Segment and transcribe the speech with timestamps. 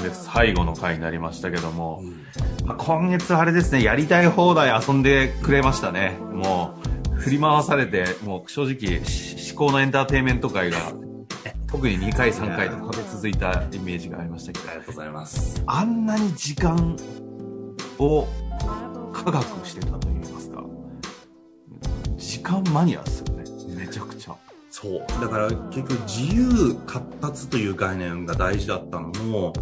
[0.00, 2.24] 今月最後の回になりましたけども、うん、
[2.66, 6.16] まあ、今月あれですね、やりたい放題遊んでくれましたね。
[6.32, 6.74] も
[7.12, 10.78] う、振り回されて、もう正直、至高のエンターテインメント界が
[11.66, 14.70] 特に2回3回とかけ続いたイメージがありましたけど。
[14.70, 15.62] ありがとうございます。
[15.66, 16.96] あんなに時間
[17.98, 18.26] を
[19.12, 20.64] 科学してたといいますか。
[22.16, 23.39] 時間マニアですよね
[24.80, 29.52] そうだから結局自由活発という概念が大事だったのも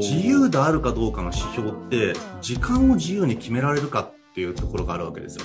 [0.00, 5.44] 自由であるかどうかの指標って時間を自由に決められるかっていうところがあるわけですよ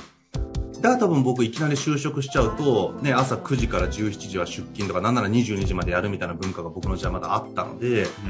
[0.81, 8.29] だから多分僕いきなり就職しちゃうと、ね、朝9時から17時は出勤とか、なんなら22時までやるみたいな文化が僕の時代まだあったので、うん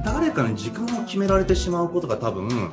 [0.04, 2.72] 誰かに時間を決められてしまうことが多分、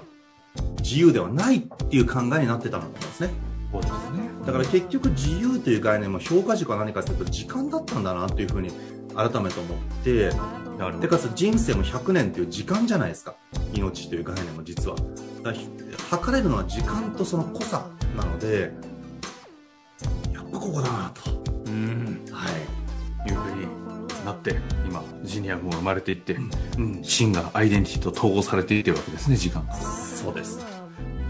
[0.81, 3.29] 自由ではないっていう考えになってたんだと思うんですね。
[3.71, 4.28] そうですね。
[4.45, 8.71] だから結局自由という概念も評価軸は何かというと時間だったんだなというふうに
[9.15, 10.31] 改めて思って、
[11.01, 13.35] でかつ人生も100年という時間じゃないですか。
[13.73, 14.95] 命という概念も実は。
[15.43, 15.53] だ
[16.09, 17.87] 測れるのは時間とその濃さ
[18.17, 18.71] なので、
[20.33, 21.31] やっぱここだなと。
[21.67, 22.25] うん。
[22.31, 22.79] はい。
[23.27, 26.37] いうふうになって今ジニアも生まれていって、
[26.77, 30.78] うん、真がアイデンティティと統合されていってるわけですね時間そうです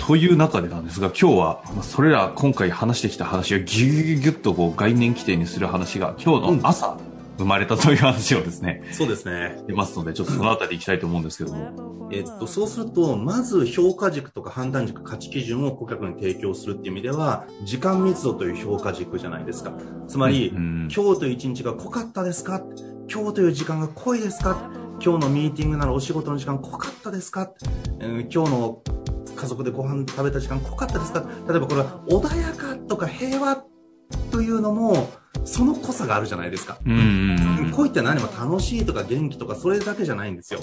[0.09, 7.09] という中でなんですが今日はそれら今回話してきた話をギュギュギュギュッとこう概念規定にする話が今日の朝、うん
[7.39, 8.83] 生まれたという話をですね。
[8.91, 9.63] そうですね。
[9.65, 12.09] 出ますので、ちょっとそのあたり行きたいと思うんですけども。
[12.11, 19.71] えっと、そうすると、まず評価軸とか判断軸、価値基準を顧客に提供するっていう意味では、時間密度という評価軸じゃないですか。
[20.09, 22.61] つまり、うん、今日という一日が濃かったですか？
[23.09, 24.69] 今日という時間が濃いですか
[25.01, 27.53] 今日のミーティングならお仕事の時間濃かったですか、
[28.01, 28.81] えー、今日の
[29.39, 31.23] 家族でご飯食べた時間濃かったですか？
[31.47, 33.63] 例えばこれは穏やかとか平和
[34.31, 35.09] というのも、
[35.45, 36.77] その濃さがあるじゃないですか。
[37.75, 40.59] 恋って何も楽しいとか元気とかそれだけじゃないんですよ。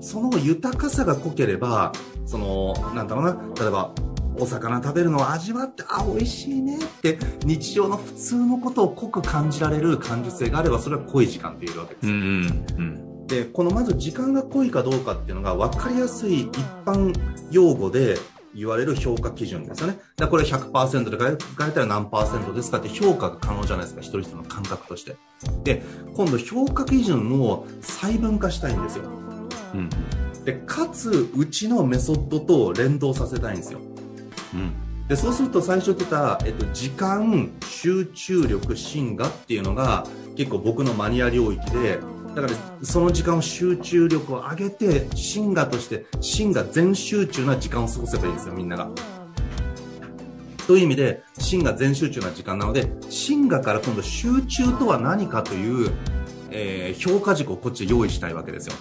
[0.00, 1.92] その豊かさが濃ければ、
[2.26, 3.92] その、なんだろうな、例えば、
[4.38, 12.06] お魚食べるのを味わって、あ、美味しいねって、日常の普通のことを濃く感じられる感受性があれば、それは濃い時間って言えるわけです。
[12.06, 17.14] うんで、このまず時間が濃いかどうかっていうのが分かりやすい一般
[17.50, 18.16] 用語で、
[18.54, 19.98] 言われる評価基準ですよね。
[20.16, 21.18] だこれ100%で
[21.58, 25.16] 書いたら何パーセントですかって評価が可能じゃないですか、一人一人の感覚として。
[25.62, 25.82] で、
[26.14, 29.04] 今度評価基準を細分化したいんですよ。
[29.74, 29.90] うん、
[30.44, 33.80] で、かつ、うちのメソッドと連動させたいんですよ。
[34.54, 40.04] うん、で、そうすると最初言ってた、えっと、時間、集中力、芯がっていうのが
[40.36, 42.00] 結構僕のマニア領域で、
[42.40, 48.88] だからその時間を集中力を上げてシンガとしてシンガ全集中な時間を過ごせばいいんですよみんなが。
[50.68, 55.90] という意味でシンガ全集中な時間なのでシンガから今度集中とは何かという、
[56.50, 58.74] えー、評価軸をこっち用意したいわけですよ。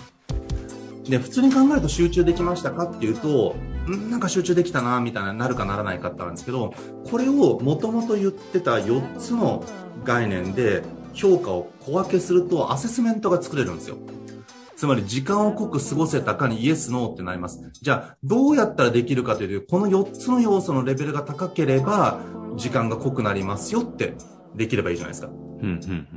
[1.06, 3.56] で普通に考えると集中できましたかっていうと
[3.89, 6.74] んなんか集中できたなみたいななるかならないかってあるんですけど
[7.09, 9.63] これをもともと言ってた4つの
[10.03, 10.84] 概念で
[11.18, 13.98] 評価を小分けするとアセスメントが作れるんですよ。
[14.78, 17.60] つまり時間を濃く過ごせたかにイエス、ノーってなります。
[17.74, 22.20] じゃあ、どうやったらできるかというと、この4つの要素のレベルが高ければ、
[22.56, 24.14] 時間が濃くなりますよって
[24.56, 25.30] できればいいじゃないですか。
[25.30, 26.08] うんうん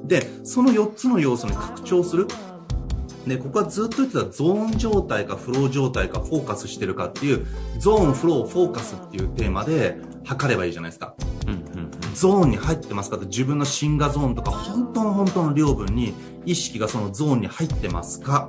[0.00, 2.26] うん、で、その4つの要素に拡張する。
[3.26, 7.46] で、ここはずっと言ってたゾーン状態かフロー状態かフォーカスしてるかっていう、
[7.78, 11.14] ゾーン、フロー、フォーカスっていうテーマで測ればいいじゃないですか。
[11.46, 11.69] うんうん
[12.14, 16.14] ゾーンに入ってますかと自分のシンガゾーンとか本当の本当の量分に
[16.46, 18.48] 意識がそのゾーンに入ってますか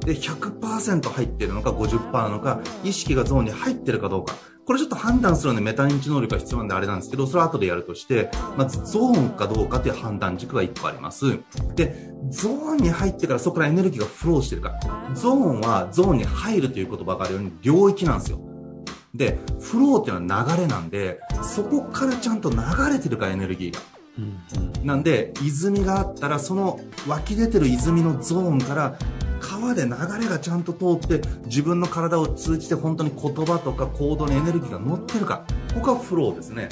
[0.00, 4.34] で、100%入ってるのか50%なのか、意識がゾーンに入ってるかどうか。
[4.66, 11.38] これちょっと判断するのでメタ認知能力が必要なんであれなんですけど、それは後でやるとして、まずゾーンかどうかという判断軸が1個あります。
[11.74, 14.78] で、ゾーンに入ってからそこからエネルギーがフローしてるか。
[15.14, 18.40] ゾーンはゾーンに入るという言葉があるように領域なんですよ。
[19.14, 22.56] で、フローっていうのは流れなんで、そこからちゃんと流
[22.92, 23.80] れてるかエネルギーが。
[24.84, 26.78] なんで、泉があったら、その
[27.08, 28.96] 湧き出てる泉のゾーンから、
[29.40, 29.90] 川で流
[30.20, 35.44] れがちゃんと通って、自分の体を通じて本当に言葉とか行動にエネルギーが乗ってるか。
[35.74, 36.68] ここがフローですね。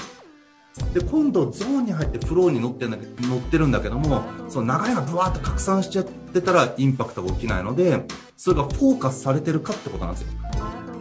[0.95, 8.05] で、今度ゾーンに入ってフローに乗ってんだけ乗ってるんだけども、その流れがブワーッと拡散しちゃってたらインパクトが起きないので、
[8.37, 10.29] それがフォーカスされてるかってことなんですよ。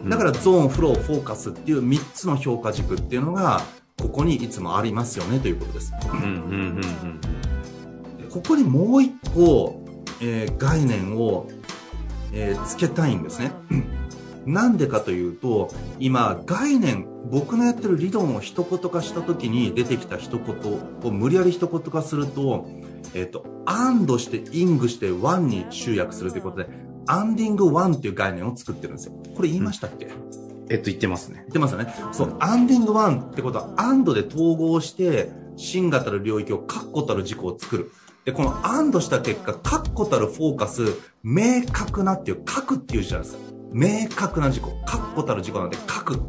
[0.08, 3.62] だからゾーン、フロー、フォーカスっていう3つの評価軸っていうのが、
[4.00, 5.92] ここにいつもありますよねということです。
[8.30, 9.84] ここにもう一個、
[10.20, 11.48] えー概念を、
[12.32, 13.52] えーつけたいんですね。
[14.46, 15.68] なんでかというと、
[15.98, 20.56] 今、概念、僕のやってる理論を一言化した時に出てきた一言
[21.02, 22.66] を無理やり一言化すると、
[23.14, 29.14] えっ、と、アンドして、イングして、ワンに集約するということで、アンディングワンっていう概念を作ってるんですよ。
[29.34, 30.08] これ言いましたっけ、
[30.68, 31.36] えっと、言ってますね。
[31.38, 31.94] 言ってますよね。
[32.12, 37.90] そう、アンディングワンってことは、アンドで統合して、真がたる領域を確固たる軸を作る。
[38.24, 40.82] で、この andした結果、確固たるフォーカス、
[41.22, 43.38] 明確なっていう、確っていう字なんですよ。
[43.72, 44.68] 明確な軸。
[44.86, 46.20] 確固たる軸なんで、確。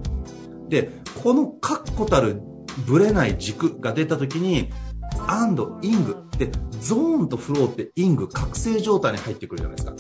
[0.70, 0.92] で、
[1.22, 2.42] この確固たる
[2.88, 4.70] ブレない軸が出た時に、
[5.28, 6.18] and, ing。
[6.38, 6.50] で、
[6.80, 9.94] ゾーンとフローって ing、覚醒状態に入ってくるじゃないですか。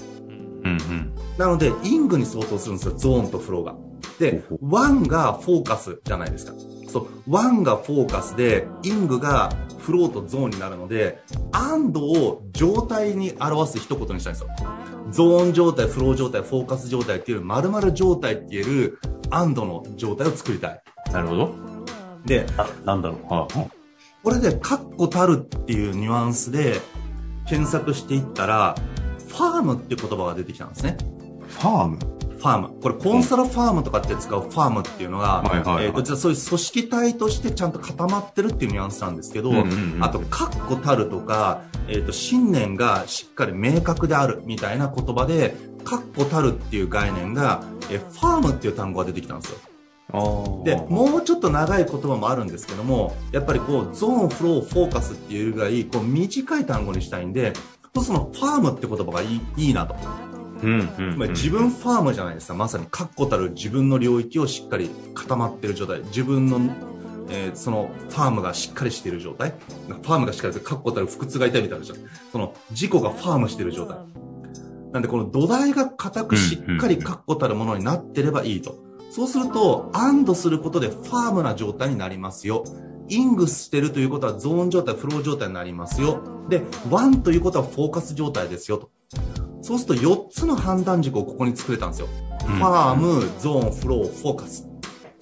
[0.69, 1.13] うんうん。
[1.37, 3.75] なので、 ingに相当するんですよ、ゾーンとフローが。
[4.19, 6.53] で、 oneがフォーカスじゃないですか。
[6.87, 11.21] そう、 oneがフォーカスで、 ingがフローとゾーンになるので、
[11.51, 14.49] andを状態に表す一言にしたいんですよ。
[15.11, 18.99] ゾーン状態、フロー状態、フォーカス状態っていう、〇〇状態って言える、
[19.29, 20.81] andの状態を作りたい。
[21.11, 21.53] なるほど。
[22.25, 23.33] で、あ、なんだろう。
[23.33, 23.67] はあ、は
[24.23, 26.81] これで、確固たるっていうニュアンスで
[27.47, 28.75] 検索していったら、
[29.29, 30.97] firmっていう言葉が出てきたんですね。
[31.47, 31.97] ファーム？
[32.39, 32.81] ファーム。
[32.81, 49.59] これ、コンサルファームとかって使うファームっていうのが、はいはいはいえっ、と、じゃあそういう組織体としてちゃんと固まってるっていうニュアンスなんですけど、うんうんうんあと、確固たるとか、えっ、と、信念がしっかり明確であるみたいな言葉で、確固たるっていう概念が、えファームっていう単語が出てきたんですよ。
[50.65, 57.53] で、もうちょっと長い言葉もあるんですけども、やっぱりこう、ゾーン、フロー、フォーカスっていうぐらい、こう、短い単語にしたいんで、
[57.95, 59.95] そのファームって言葉がいいいいなと。
[60.61, 62.53] うんうん、つまり自分ファームじゃないですか。
[62.53, 66.01] まさに確固たる自分の領域をしっかり固まってる状態。
[66.03, 66.59] 自分の、
[67.29, 69.53] えーそのファームがしっかりしている状態。
[69.87, 71.97] ファームがしっかりして確固たる不屈がいたみたいなじゃん。
[72.31, 73.97] その自己がファームしている状態。
[74.91, 78.75] なんでこの土台が固くしっかり確固たるものになってればいいと。
[79.11, 82.63] そうすると、アンドすることでファームな状態になりますよ。
[83.09, 86.21] ingしてるということはゾーン状態、フロー状態になりますよ。
[86.49, 88.89] で、 oneということはフォーカス状態ですよと。
[89.61, 92.07] そうすると4つの判断軸をここに作れたんですよ。
[92.45, 94.67] firm、ゾーン、フロー、フォーカス。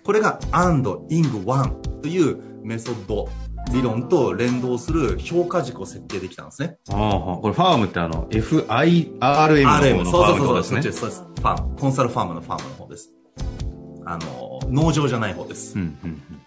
[0.03, 3.27] これが and, ing, one というメソッド、
[3.73, 6.77] 理論と連動する評価軸を設定できたんですね。
[6.89, 11.21] ああ、これ firmってあの、FIRM ののファーそうそうそう、ですねそうです。
[11.21, 13.09] ファーム、コンサルファームのファームの方です。
[14.05, 15.75] あの、農場じゃない方です。
[15.75, 16.46] うんうんえー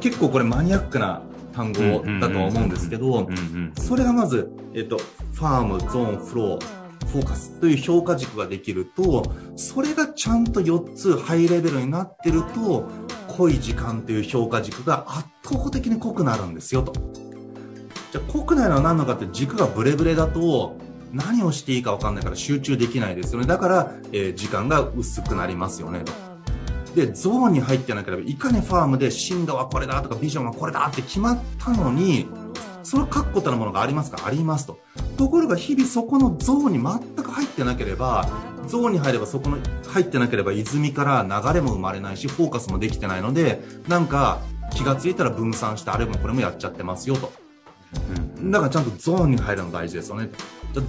[0.00, 1.22] 結構これマニアックな
[1.54, 1.80] 単語
[2.20, 3.28] だとは思うんですけど
[3.76, 12.88] それがまず、えっと、ファーム、ゾーン、フロー、フォーカスという評価軸ができると、それがちゃんと4つハイレベルになってると、
[13.28, 16.92] 濃い時間という評価軸が圧倒的に濃くなるんですよと。
[18.12, 20.76] じゃあ濃くなるのは何なのかって軸がブレブレだと、
[21.12, 23.46] 何をしていいか分かんないから集中できないですよね。
[23.46, 26.33] だから、えー時間が薄くなりますよねと。
[26.94, 32.28] で、ゾーンに入ってなければ、いかにファームで進化はこれだとかビジョンはこれだって決まったのに、
[32.82, 34.26] その確固たるものがありますか？
[34.26, 34.78] ありますと。
[35.16, 38.28] ところが日々そこのゾーンに全く入ってなければ、
[38.66, 39.58] ゾーンに入ればそこの
[39.88, 44.40] 入ってなければ泉から流れも生まれないし、フォーカスもできてないので、なんか
[44.74, 47.32] 気がついたら分散してあれもこれもやっちゃってますよと。
[48.38, 50.28] うんだからちゃんとゾーンに入るの大事ですよね。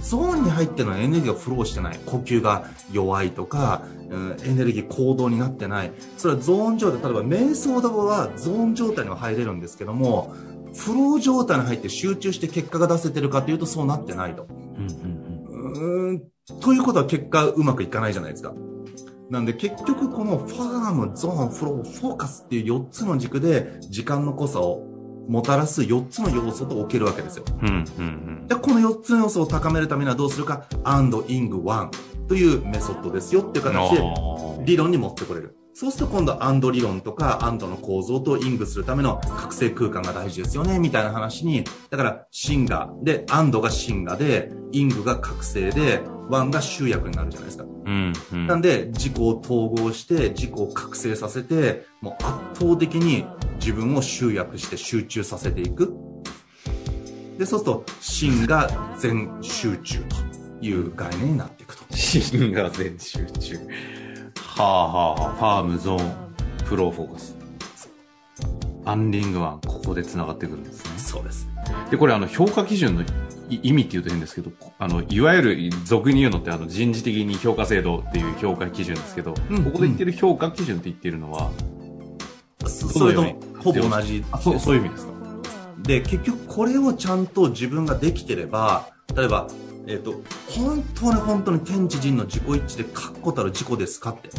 [0.02, 1.98] ゾーンに入ってのエネルギーがフローしてない。
[2.04, 5.92] 呼吸が弱いとか、エネルギー行動になってない。
[6.16, 7.02] それはゾーン状態。
[7.02, 10.34] 例えば瞑想動はゾーン状態には入れるんですけども、
[10.74, 14.46] フロー状態に入って集中して結果が出せてるかというとそうなってないと。
[14.50, 15.16] うんうん
[15.76, 16.22] うーん、
[16.60, 18.54] ということは結果うまくいかないじゃないですか。
[19.30, 24.84] なんで結局このファーム、ゾーン、フロー、フォーカスっていう4つの軸で時間の濃さを
[25.28, 27.44] もたらす4つの要素と置けるわけですよ。
[27.62, 31.90] うんうんうんこの4つの要素を高めるためにはどうするか ?and, ing, one
[32.28, 35.56] というメソッドですよっていう形で理論に持ってこれる。
[35.72, 47.64] そうすると今度 and 理論とか and の構造とイングするための覚醒空間が大事ですよねみたいな話に、だからシンガで、and がシンガで、イングが覚醒で、1が集約になるじゃないですか。
[47.64, 48.12] うん。
[48.32, 48.46] うん。
[48.46, 53.24] なんで、自己を統合して、自己を覚醒させて、もう圧倒的に
[53.60, 55.94] 自分を集約して集中させていく。
[57.38, 59.98] で、そうすると、心が全集中
[60.60, 61.84] という概念になっていくと。
[61.94, 63.58] 心が全集中。
[64.56, 66.14] はあはあはあ、ファーム、ゾーン、
[66.64, 67.36] フローフォーカス。
[68.86, 70.92] アンディングワン、ここで繋がってくるんですね。
[70.96, 71.48] そうです。
[71.90, 73.06] で、これあの、評価基準のい
[73.48, 81.50] 意味って言うと変ですけど、あの、いわゆる俗に言うのってあの、人事的に評価制度っていう評価基準ですけど、うんここで言ってる評価基準って言ってるのは、
[82.66, 83.22] そそれと
[83.62, 85.12] ほぼ同じあ、そう、そういう意味ですか？
[85.82, 89.48] で、結局これをちゃんと自分ができてれば、例えば、
[89.86, 90.14] えっ、と、
[90.48, 94.30] 本当に本当に天地人の自己一致で確固たる自己ですかって。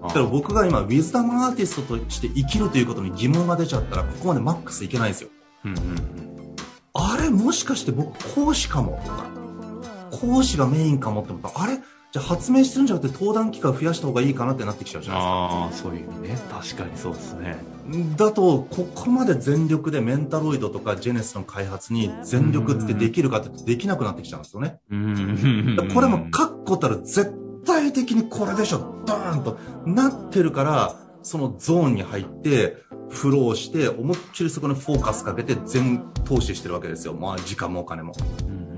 [0.00, 5.30] だから僕が今、ウィズダムアーティストとして生きるということに疑問が出ちゃったら、ここまでマックスいけないんですよ。
[5.64, 6.27] うんうんうん。
[7.00, 9.24] あれ、もしかして僕講師かもとか、
[10.10, 11.78] 講師がメインかもって思ったら、あれ？
[12.10, 15.22] じゃあ発明するんじゃなくて登壇機会増やした方がいいかなってなってきちゃうじゃない
[15.70, 15.90] ですか。
[15.90, 16.38] ああ、そういう意味ね。
[16.50, 17.58] 確かにそうですね。
[18.16, 24.80] だと、ここまで全力でメンタロイドとかジェネスの開発に全力ってできるかってできなくなってきちゃうんですよね。
[25.92, 27.34] これも確固たる絶
[27.66, 32.76] 対的にこれでしょ、ドーンとなってるから、そのゾーンに入って、
[33.10, 37.14] フローして、思いっきりそこにフォーカスかけて全投資してるわけですよ。
[37.14, 38.12] まあ時間もお金も。
[38.46, 38.68] うんうん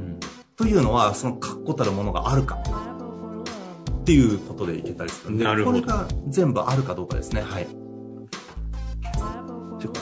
[0.57, 2.59] というのは、その確固たるものがあるか。
[4.01, 7.41] っていうことでいけたりするんで、なるほどこれが全部あるかどうかですね。
[7.41, 7.67] はい。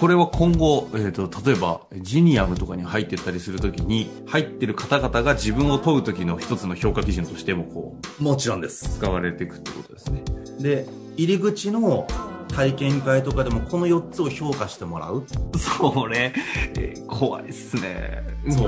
[0.00, 8.98] これは今後、えっ、と、例えば、ジニアムとかに入ってったりするときに、入ってる方々が自分を問うときの一つの評価基準としても、こう、もちろんです。
[8.98, 10.24] 使われていくってことですね。
[10.58, 12.06] で、入り口の
[12.54, 15.24] 体験会とかでもこの4つを評価してもらう？
[15.58, 16.32] それ、
[16.78, 18.22] えー怖いっすね。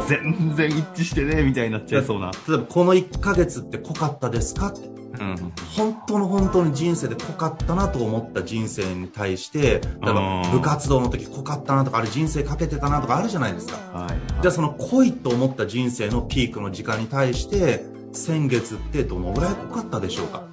[0.09, 2.33] 全然一致してね、みたいになっちゃいそうな。
[2.49, 4.69] 例えば、この1ヶ月って濃かったですか？
[4.69, 4.81] って。
[4.89, 5.53] うん。
[5.77, 13.77] 本当の本当に人生で濃かったなと思った人生に対して、例えばうん部活動の時濃かったなとか、あれ人生かけてたなとかあるじゃないですか。
[13.97, 14.43] はい。
[14.43, 20.45] じゃあその濃いと思った人生のピークの時間に対して、先月ってどのぐらい濃かったでしょうか？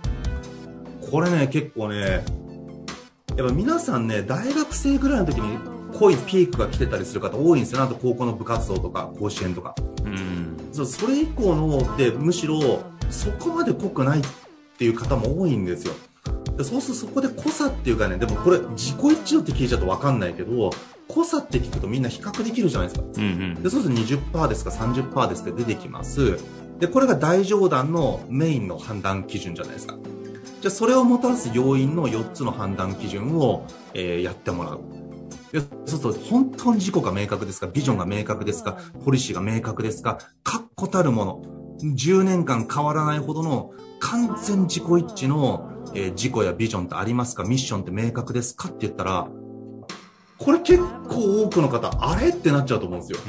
[1.12, 2.24] これね、結構ね、
[3.36, 5.58] やっぱ皆さんね、大学生ぐらいの時に
[5.98, 7.84] 濃いピークが来てたりする方多いんですよ。
[7.84, 9.76] あと高校の部活動とか甲子園とか。
[10.04, 10.58] うん。
[10.74, 14.24] そうそれ以降のってむしろそこまで濃くないっ
[14.78, 15.94] ていう方も多いんですよ。
[16.58, 20.72] でそうするとそこで濃さっていうかね、でもこれ自己一致度って聞いちゃうとわかんないけど、
[21.08, 23.06] 濃さって聞くとみんな比較できるじゃないですか。
[23.18, 23.26] うんう
[23.60, 26.38] んで、そうすると20%ですか30%ですって出てきます。
[26.80, 29.96] で、これが大上段のメインの判断基準じゃないですか。
[30.62, 34.82] じゃあそれをもたらす要因の4つの判断基準を、えーやってもらう。
[35.52, 37.68] でそうすると本当に自己が明確ですか？
[37.68, 38.78] ビジョンが明確ですか？
[39.06, 40.18] ポリシーが明確ですか？
[40.44, 41.42] 確固たるもの。
[41.82, 47.44] 10年間変わらないほどの完全自己一致の、えー自己やビジョンってありますか？
[47.44, 49.30] ミッションって明確ですかって言ったら、
[50.38, 52.30] これ結構多くの方、あれ？
[52.30, 53.20] ってなっちゃうと思うんですよ。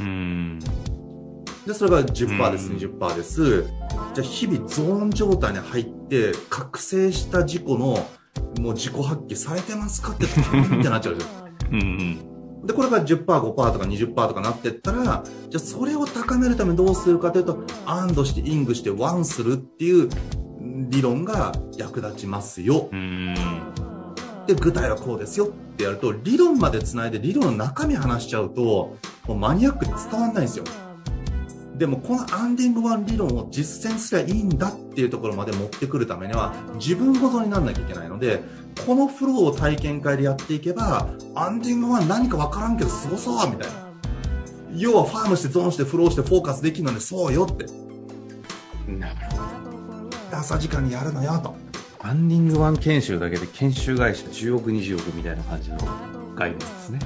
[1.69, 1.73] うん。
[1.73, 3.63] で、それが10%です、うん20%です。
[3.63, 3.69] じゃ
[4.19, 10.29] あ、日々ゾーン状態に入って、覚醒した自己の、もう自己発揮されてますかって、っ
[10.83, 11.69] てなっちゃうじゃん。
[11.71, 12.67] うんうん。
[12.67, 20.09] で、これが10%、5%とか20%とかなってったら、じゃあそれを高めるためにどうするかというと、アンドして、イングして、ワンするっていう
[20.91, 22.89] 理論が役立ちますよ。
[22.91, 23.35] うん。
[24.47, 28.97] で、具体はこうですよってやると、理論まで繋いで理論の中身話しちゃうと、
[29.27, 30.65] もうマニアックに伝わんないんですよ。
[31.79, 38.43] でも、このアンディングワン理論を実践すりゃいいんだっていうところまで持ってくるためには、自分ごとになんなきゃいけないので、
[38.85, 43.89] このフローを体験会でやっていけば、アンディングワン何かわからんけどすごそうみたいな。
[44.77, 47.67] 要はファームしてゾーンしてフローしてフォーカスできるのでそうよって。
[48.91, 50.11] なるほど。
[50.31, 51.57] で朝時間にやるのよと。
[52.01, 55.79] アンディングワン研修だけで研修会社10億20億みたいな感じの
[56.35, 56.99] 概念ですね。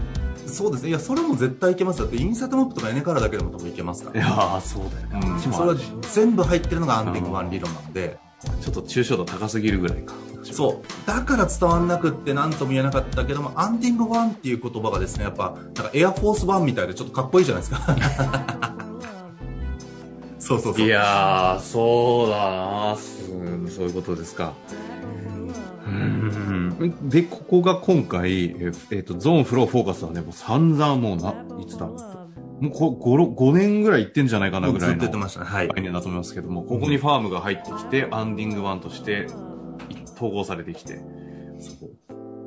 [0.47, 0.91] そうですね。
[0.91, 2.07] いや、それも絶対いけますよ。
[2.07, 4.25] だってインサートマップとかエネカラだけでも多分いけますからい。
[4.25, 5.31] やー、そうだよね。
[5.31, 5.77] うん、それは
[6.13, 8.19] 全部入ってるのがアンディングワン理論なので、
[8.61, 10.15] ちょっと抽象度高すぎるぐらいか。
[10.43, 11.07] そう。
[11.07, 17.97] だから伝わんなくって何とも言えなかったけども、アンディングワンっていう言葉がですね、やっぱ、なんかエアフォースワンみたいでちょっとかっこいいじゃないですか。
[20.41, 20.87] そうそうそう。
[20.87, 23.29] いやー、そうだなす
[23.77, 24.55] そういうことですか。
[26.83, 27.09] うん。
[27.09, 35.47] で、ここが今回、えっ、えーと、ゾーンフローフォーカスはね、もう散々もうな、いつだもうこ 5, 5年ぐらい行ってんじゃないかなぐらいのずっと言ってましたね。
[35.47, 35.69] はい。
[35.69, 39.27] 概念だと思いますけども、ここにファームが入ってきて、アンディングワンとして
[40.15, 41.01] 統合されてきて、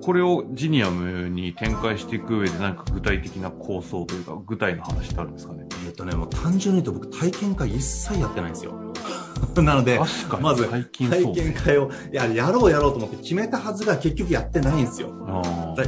[0.02, 5.66] これをジニアムに展開していく上で何か具体的な構想というか、具体の話ってあるんですかね？
[5.86, 8.85] えっとね、もう単純に言うと僕体験会一切やってないんですよ。
[9.62, 10.00] なので、
[10.42, 10.86] まず体
[11.34, 15.10] 験会を、いや、やろうやろうと思って決めたはずが結局やってないんですよ。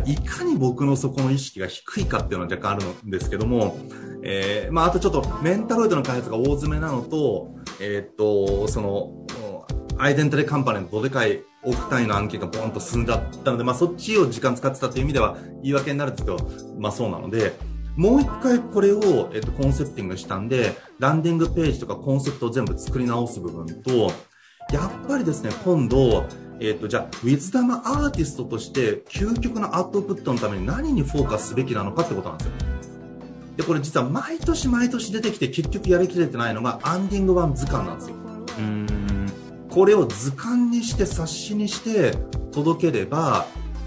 [0.06, 3.78] いかに僕のそこの意識が低いかっていうのは若干あるんですけども、
[4.24, 7.50] えー、まあ、あとちょっとメンタロイドの開発が大詰めなのと、
[7.80, 9.12] えー、っと、その、
[10.00, 16.38] アイデンティティカンパニーのどでかい億単位の案件がボーンと進んじゃったので、まあ、そっちを時間使ってたという意味では言い訳になるんですけど、
[16.78, 17.54] まあ、そうなので、
[17.98, 24.12] もう一回これを、えっと、コンセプティングしたんで、ランディングページとかコンセプトを全部作り直す部分と、
[24.72, 26.26] やっぱりですね、今度、
[26.60, 32.54] えっ、と、じゃあ、ウィズダムアーティストとして、究極のアウトプットのために何にフォーカスすべきなのかってことなんですよ。
[33.58, 38.16] で、これ実は毎年毎年出てきて結局やりきれてないのが、アンディングワン図鑑なんですよ。
[38.60, 38.88] うん
[39.70, 42.18] これを図鑑にして冊子にして
[42.52, 43.46] 届ければ、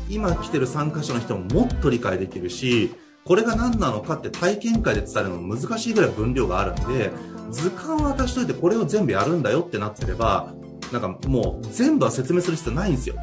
[0.09, 2.95] 今来てる参加者の人ももっと理解できるし、
[3.31, 7.13] これが何なのかって体験会で伝えるのも難しいぐらい分量があるんで、
[7.53, 10.53] 図鑑渡しといてこれを全部やるんだよってなってれば、
[10.91, 13.15] なんかもう全部は説明する必要ないんですよ。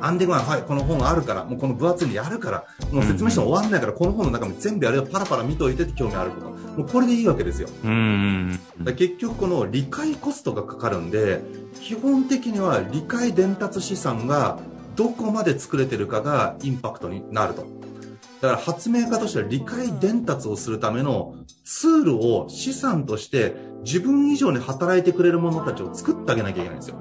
[0.00, 6.50] アンディグワン、はい、この本があるから、もうこの分厚いのやるから、もう説明しても終わんないから、この本の中身全部やるよ、パラパラ見といてって興味あること。
[6.50, 7.68] もうこれでいいわけですよ。
[7.84, 8.58] うん
[8.96, 11.40] 結局この理解コストがかかるんで、
[11.80, 14.58] 基本的には理解伝達資産が
[14.96, 17.64] どこまで作れてるかがインパクトになると。
[18.42, 26.96] だから発明家としては理解伝達をするためのツールを資産として自分以上に働いてくれる者たちを作ってあげなきゃいけないんですよ。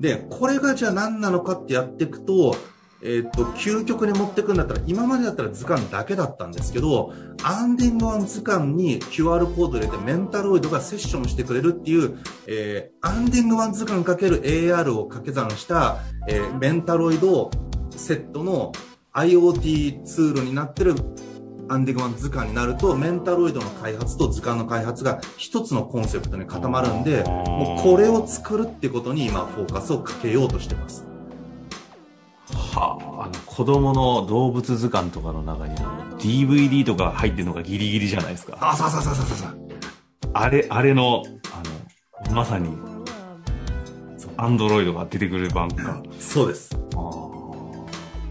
[0.00, 2.56] で、これがじゃあ何なのかってやっていくと、
[3.02, 17.50] えっ、と、究極に持ってくんだったら、今までだったら図鑑だけだったんですけど、アンディングワン図鑑に QR コード入れてメンタロイドがセッションしてくれるっていう、えー、アンディングワン図鑑かける AR を掛け算した、えー、メンタロイド
[17.90, 18.72] セットの
[19.16, 20.94] IoT ツールになってる
[21.68, 31.04] アンディグワン図鑑になると、メンタロイドの開発と図鑑の開発が一つのコンセプトに固まるんで、もうこれを作るってことに今フォーカスをかけようとしてます。
[32.74, 35.76] はあ、あの子供の動物図鑑とかの中に
[36.18, 38.58] DVD とか入ってるのがギリギリじゃないですか。
[38.60, 39.58] あ、そうそうそうそうそう。
[40.34, 41.24] あれ、あれの、
[42.22, 42.68] あの、まさに、
[44.36, 46.02] アンドロイドが出てくる版か。
[46.20, 46.85] そうです。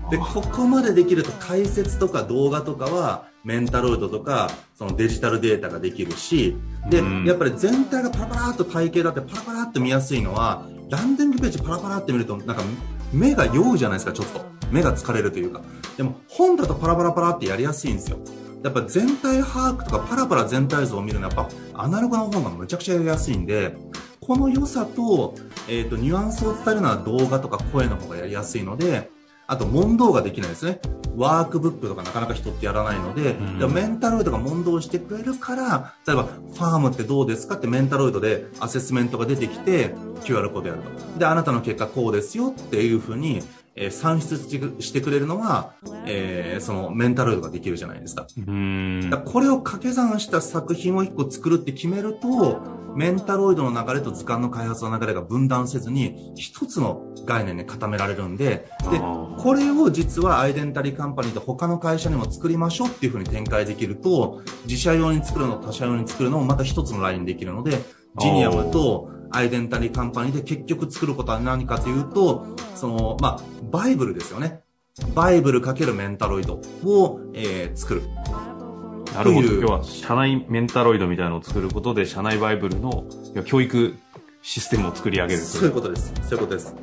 [0.09, 6.55] で、ここまでできると解説とか動画とかはメンタロイドとかそのデジタルデータができるし、
[6.89, 12.63] で、やっぱり全体がパラパラっと体系だってパラパラっと見やすいのは、ランディングページパラパラって見るとなんか
[13.11, 14.45] 目が酔うじゃないですか、ちょっと。
[14.71, 15.61] 目が疲れるというか。
[15.97, 18.17] でも本だとパラパラパラってやりやすいんですよ。
[18.63, 23.77] やっぱ全体把握とかパラパラ全体像を見るのはやっぱアナログの本がむちゃくちゃやりやすいんで、
[24.21, 25.35] この良さと、
[25.67, 29.11] えっ、ー、と、ニュアンスを伝えるのは動画とか声の方がやりやすいので、
[29.47, 30.79] あと問答ができないですね。
[31.15, 41.19] ワークブックとかなかなか人ってやらないので、うん、メンタロイドが問答してくれるから、例えば、ファームってどうですかってメンタロイドでアセスメントが出てきて、QR コードやると。
[41.19, 43.41] で、あなたの結果こうですよっていうふうに、
[43.75, 44.37] えー、算出
[44.81, 45.73] してくれるのが、
[46.07, 48.25] えー、そのメンタロイドができるじゃないですか。
[48.37, 49.09] うん。
[49.09, 52.61] だこれを掛け算した作品を一個作るって決めると、
[52.95, 59.01] メンタロイドの流れと図鑑の開発の流れが分断せずに、一つの概念に固められるんで、で、
[59.37, 67.81] これを実はアイデンタリーカンパニーと他の会社にも作りましょうっていうふうに展開できると、自社用に作るの、他社用に作るのもまた一つのラインできるので、
[68.17, 74.61] ジニアムとアイデンタリーカンパニーで結局作ることは何かというと、その、まあ、バイブルですよね。
[75.13, 78.03] バイブルかけるメンタロイドを、えー、作る。
[79.13, 79.47] なるほど。
[79.47, 83.05] 今日は社内メンタロイドみたいなのを作ることで、社内バイブルの
[83.43, 83.95] 教育
[84.41, 86.13] システムを作り上げるそういうことです。
[86.23, 86.73] そういうことです。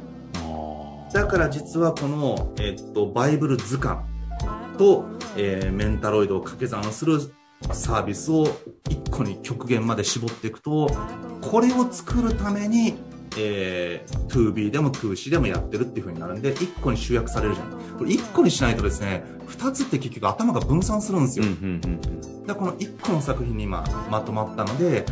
[1.15, 4.03] だから実はこの、えー、っと、バイブル図鑑
[4.77, 5.07] と、
[5.39, 7.19] えー、メンタロイドを掛け算する
[7.73, 8.47] サービスを
[8.89, 10.91] 一個に極限まで絞っていくと、
[11.41, 12.95] これを作るために、
[13.39, 17.71] えー、2B でも 2C でもやってるっていう風になるんで、一個に集約されるじゃん。
[17.99, 21.45] これ一個にしないとですね、二つって結局頭が分散するんですよ。
[22.47, 25.05] でこの一個の作品に今まとまったので、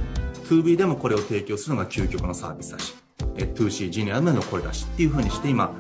[0.49, 2.95] 2B でもこれを提供するのが究極のサービスだし、
[3.37, 5.73] え 2C ジュニアでもこれだしっていう風にして今、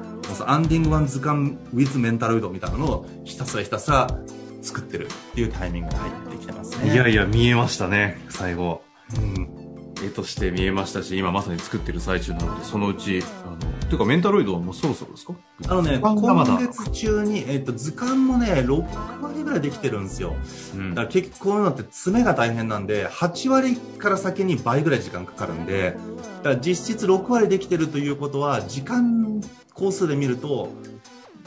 [0.47, 4.07] アンディングワン図鑑 with メンタロイドみたいなのをひたすらひたすら
[4.63, 6.30] 作ってるっていうタイミングが入って
[6.85, 6.93] ね。
[6.93, 8.83] いやいや、見えましたね、最後。
[9.17, 9.61] うん。
[10.03, 13.57] 絵として見えましたし、今まさに作ってる最中なので、そのうち、あの、
[13.91, 15.35] ていうかメンタロイドはもうそろそろですか？
[15.69, 20.37] あのね、今月中に、えっ、と、図鑑もね、6割ぐらいできてるんですよ。
[20.75, 25.97] うん、だから結構こういうのって詰めが大変なんで、8割から先に倍ぐらい時間かかるんで、
[26.39, 29.41] だから実質6割できてるということは、時間
[29.75, 30.71] 工数で見ると、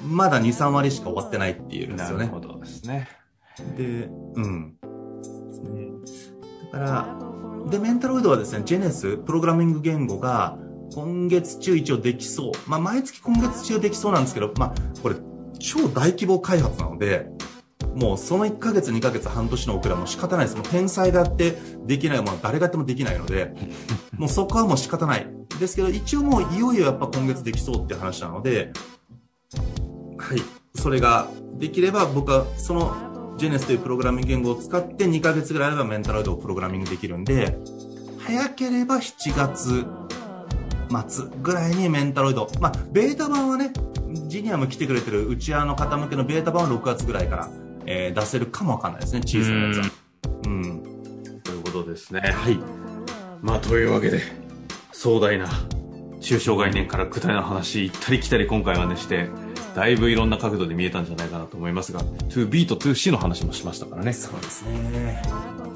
[0.06, 2.26] まだ2、3割しか終わってないっていうんですよね。
[2.26, 3.08] なるほどですね。
[3.78, 4.76] で、うん。
[6.72, 10.58] だから、で、メンタロイドはですね、ジェネス、プログラミング言語が、
[10.94, 12.52] 今月中一応できそう。
[12.68, 15.16] まあ、毎月今月中できそうなんですけど、まあ、これ、
[15.60, 17.28] 超大規模開発なので、
[17.96, 20.58] もうその1ヶ月、2ヶ月、半年の遅れはもう仕方ないです。
[20.58, 23.54] もう天才がやってできないものは誰がやってもできないので、
[24.18, 25.28] もうそこはもう仕方ない。
[25.60, 28.74] ですけど、一応もういよいよやっぱ今月できそうって話なので、
[30.18, 30.42] はい。
[30.76, 31.28] それが
[31.60, 37.58] できれば僕はそのジェネスというプログラミング言語を使って2ヶ月ぐらいあればメンタロイドをプログラミングできるんで、
[38.20, 39.86] 早ければ7月
[41.10, 42.50] 末ぐらいにメンタロイド。
[42.60, 43.74] まあ、ベータ版はね、
[44.28, 47.50] ジニアも来てくれてる内輪の方向けのベータ版は6月ぐらいから、
[47.86, 49.86] えー、出せるかもわかんないですね、小さなやつは。
[50.46, 51.42] うん。
[51.44, 52.22] ということですね。
[52.22, 52.60] はい。
[53.42, 54.22] まあ、というわけで、
[54.92, 55.48] 壮大な、
[56.22, 59.30] 抽象概念から具体の話、行ったり来たり今回はねして、
[59.76, 64.14] だいぶいろんな角度で見えたんじゃないかなと思いますが、2B と 2C の話もしましたからね。
[64.14, 65.22] そうですね。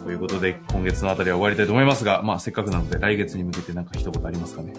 [0.04, 4.74] ということで、今月のあたりは終わりたいと思いますが、まあ、せっかくなので、来月に向けて何か一言ありますかね。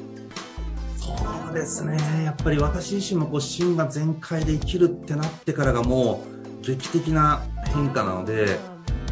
[0.96, 1.12] そ
[1.50, 1.96] うですね。
[2.24, 6.22] やっぱり私自身もこう、芯が全開で生きるってなってからがも
[6.62, 7.42] う、劇的な
[7.74, 8.58] 変化なので、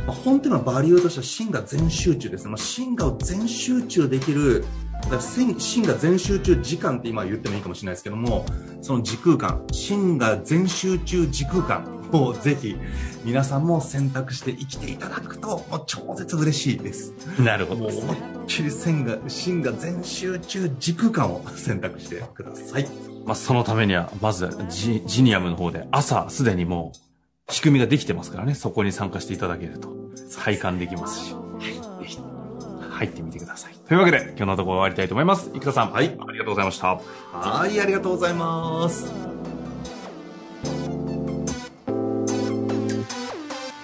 [0.07, 2.51] まあ、本っていうのはバリューとしては芯が全集中ですね。
[2.51, 4.65] まあ、芯が全集中できる
[5.11, 8.45] だ芯が全集中時間って今言ってもいいかもしれないですけども、
[8.83, 12.77] その時空間、芯が全集中時空間をぜひ
[13.25, 17.13] 皆さんも選択して生きていただくと、もう超絶嬉しいです。
[17.41, 22.89] なるほど、もう思いっきり線が、芯が全集中時空間を選択してください。
[23.25, 27.06] まあ、そのためには、まずジ、ジニアムの方で朝すでにもう
[27.51, 29.95] 仕組みができてますからね、そこに参加していただけると
[30.43, 31.37] 体感できますし。
[32.97, 33.75] 入ってみてください。
[33.87, 35.51] というわけで、今日のところ終わりたいと思います。
[35.55, 35.93] 生田さん。
[35.93, 36.07] はい。
[36.07, 36.99] ありがとうございました。
[37.33, 39.36] はい、ありがとうございます。